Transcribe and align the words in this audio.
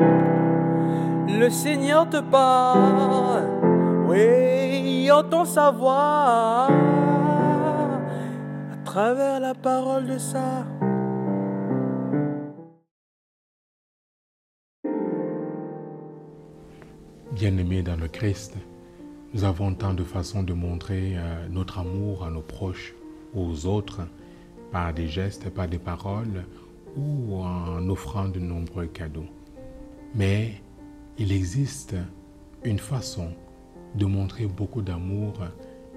Le 0.00 1.48
Seigneur 1.50 2.08
te 2.08 2.20
parle, 2.20 3.44
oui, 4.08 5.10
entend 5.10 5.44
sa 5.44 5.70
voix 5.70 6.68
à 8.72 8.76
travers 8.84 9.40
la 9.40 9.54
parole 9.54 10.06
de 10.06 10.18
ça. 10.18 10.66
Bien-aimés 17.32 17.82
dans 17.82 17.96
le 17.96 18.08
Christ, 18.08 18.56
nous 19.32 19.44
avons 19.44 19.74
tant 19.74 19.94
de 19.94 20.04
façons 20.04 20.42
de 20.42 20.52
montrer 20.52 21.16
euh, 21.16 21.48
notre 21.48 21.78
amour 21.78 22.24
à 22.24 22.30
nos 22.30 22.42
proches, 22.42 22.94
aux 23.34 23.66
autres, 23.66 24.00
par 24.72 24.92
des 24.92 25.08
gestes, 25.08 25.48
par 25.50 25.68
des 25.68 25.78
paroles 25.78 26.44
ou 26.96 27.36
en 27.36 27.88
offrant 27.88 28.28
de 28.28 28.40
nombreux 28.40 28.86
cadeaux. 28.86 29.28
Mais 30.14 30.54
il 31.18 31.32
existe 31.32 31.94
une 32.64 32.78
façon 32.78 33.30
de 33.94 34.06
montrer 34.06 34.46
beaucoup 34.46 34.82
d'amour 34.82 35.34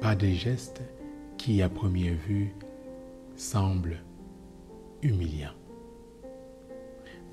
par 0.00 0.16
des 0.16 0.34
gestes 0.34 0.82
qui, 1.38 1.62
à 1.62 1.68
première 1.68 2.14
vue, 2.14 2.54
semblent 3.36 4.00
humiliants. 5.02 5.54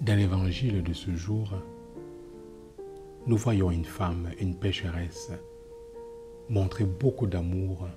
Dans 0.01 0.15
l'évangile 0.15 0.83
de 0.83 0.93
ce 0.93 1.15
jour, 1.15 1.53
nous 3.25 3.37
voyons 3.37 3.71
une 3.71 3.85
femme, 3.85 4.29
une 4.39 4.55
pécheresse, 4.55 5.31
montrer 6.49 6.85
beaucoup 6.85 7.27
d'amour 7.27 7.87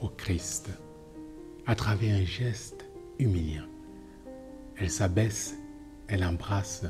au 0.00 0.08
Christ 0.08 0.70
à 1.66 1.74
travers 1.74 2.16
un 2.16 2.24
geste 2.24 2.84
humiliant. 3.18 3.66
Elle 4.76 4.90
s'abaisse, 4.90 5.56
elle 6.08 6.24
embrasse 6.24 6.84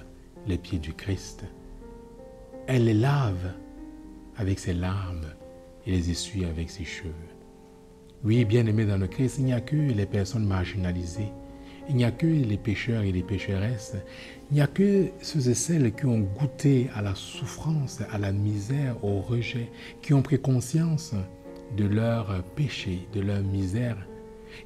les 0.47 0.59
pieds 0.59 0.79
du 0.79 0.93
Christ, 0.93 1.45
elle 2.67 2.85
les 2.85 2.95
lave 2.95 3.53
avec 4.37 4.59
ses 4.59 4.75
larmes 4.75 5.27
et 5.87 5.91
les 5.91 6.11
essuie 6.11 6.45
avec 6.45 6.71
ses 6.71 6.85
cheveux. 6.85 7.13
Oui, 8.25 8.45
bien 8.45 8.67
aimé 8.67 8.85
dans 8.87 8.99
le 8.99 9.07
Christ, 9.07 9.37
il 9.39 9.45
n'y 9.45 9.53
a 9.53 9.61
que 9.61 9.77
les 9.77 10.07
personnes 10.07 10.47
marginalisées, 10.47 11.33
il 11.89 11.97
n'y 11.97 12.05
a 12.05 12.11
que 12.11 12.27
les 12.27 12.57
pécheurs 12.57 13.03
et 13.03 13.13
les 13.13 13.23
pécheresses, 13.23 13.97
il 14.51 14.55
n'y 14.55 14.61
a 14.61 14.67
que 14.67 15.09
ceux 15.21 15.49
et 15.49 15.55
celles 15.55 15.95
qui 15.95 16.07
ont 16.07 16.21
goûté 16.21 16.89
à 16.95 17.03
la 17.03 17.15
souffrance, 17.15 18.01
à 18.11 18.19
la 18.19 18.33
misère, 18.33 19.05
au 19.05 19.21
rejet, 19.21 19.71
qui 20.03 20.15
ont 20.15 20.23
pris 20.23 20.41
conscience 20.41 21.15
de 21.77 21.85
leur 21.85 22.43
péché, 22.57 23.07
de 23.13 23.21
leur 23.21 23.43
misère, 23.43 23.97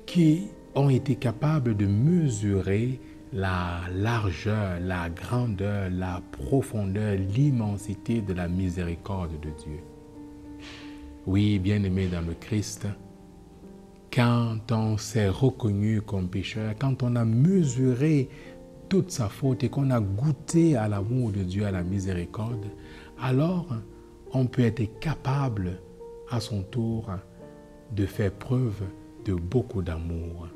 qui 0.06 0.48
ont 0.74 0.88
été 0.88 1.16
capables 1.16 1.76
de 1.76 1.86
mesurer 1.86 3.00
la 3.32 3.82
largeur, 3.94 4.80
la 4.80 5.08
grandeur, 5.08 5.88
la 5.90 6.20
profondeur, 6.32 7.16
l'immensité 7.16 8.22
de 8.22 8.32
la 8.32 8.48
miséricorde 8.48 9.38
de 9.40 9.50
Dieu. 9.50 9.80
Oui, 11.26 11.58
bien-aimé 11.58 12.08
dans 12.08 12.26
le 12.26 12.34
Christ, 12.34 12.86
quand 14.12 14.72
on 14.72 14.96
s'est 14.96 15.28
reconnu 15.28 16.02
comme 16.02 16.28
pécheur, 16.28 16.74
quand 16.80 17.02
on 17.02 17.14
a 17.14 17.24
mesuré 17.24 18.28
toute 18.88 19.12
sa 19.12 19.28
faute 19.28 19.62
et 19.62 19.68
qu'on 19.68 19.90
a 19.90 20.00
goûté 20.00 20.76
à 20.76 20.88
l'amour 20.88 21.30
de 21.30 21.44
Dieu, 21.44 21.64
à 21.64 21.70
la 21.70 21.84
miséricorde, 21.84 22.66
alors 23.20 23.68
on 24.32 24.46
peut 24.46 24.62
être 24.62 24.98
capable 24.98 25.80
à 26.30 26.40
son 26.40 26.62
tour 26.62 27.08
de 27.94 28.06
faire 28.06 28.32
preuve 28.32 28.82
de 29.24 29.34
beaucoup 29.34 29.82
d'amour. 29.82 30.48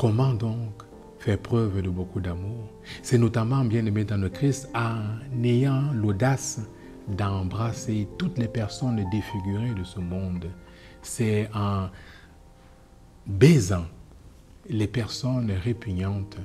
Comment 0.00 0.32
donc 0.32 0.82
faire 1.18 1.38
preuve 1.38 1.82
de 1.82 1.90
beaucoup 1.90 2.20
d'amour? 2.20 2.70
C'est 3.02 3.18
notamment 3.18 3.66
bien 3.66 3.84
aimé 3.84 4.02
dans 4.04 4.16
le 4.16 4.30
Christ 4.30 4.70
en 4.74 5.44
ayant 5.44 5.92
l'audace 5.92 6.62
d'embrasser 7.06 8.08
toutes 8.16 8.38
les 8.38 8.48
personnes 8.48 9.04
défigurées 9.10 9.74
de 9.74 9.84
ce 9.84 10.00
monde. 10.00 10.46
C'est 11.02 11.50
en 11.54 11.90
baisant 13.26 13.84
les 14.70 14.88
personnes 14.88 15.50
répugnantes, 15.50 16.38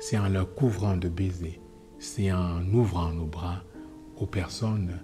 c'est 0.00 0.16
en 0.16 0.30
leur 0.30 0.54
couvrant 0.54 0.96
de 0.96 1.10
baisers, 1.10 1.60
c'est 1.98 2.32
en 2.32 2.64
ouvrant 2.72 3.10
nos 3.10 3.26
bras 3.26 3.60
aux 4.16 4.24
personnes 4.24 4.98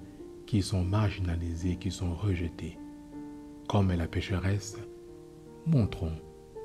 qui 0.47 0.63
sont 0.63 0.85
marginalisées, 0.85 1.77
qui 1.77 1.91
sont 1.91 2.15
rejetées. 2.15 2.79
Comme 3.69 3.93
la 3.93 4.07
pécheresse, 4.07 4.79
montrons 5.67 6.17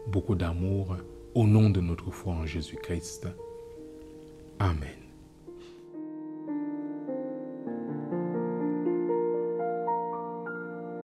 beaucoup 0.07 0.35
d'amour 0.35 0.97
au 1.35 1.47
nom 1.47 1.69
de 1.69 1.81
notre 1.81 2.11
foi 2.11 2.33
en 2.33 2.45
Jésus-Christ. 2.45 3.27
Amen. 4.59 5.02